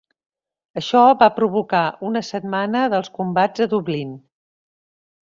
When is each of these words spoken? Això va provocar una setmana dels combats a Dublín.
Això 0.81 1.01
va 1.19 1.27
provocar 1.35 1.81
una 2.11 2.23
setmana 2.31 2.81
dels 2.95 3.13
combats 3.19 3.65
a 3.67 3.69
Dublín. 3.75 4.17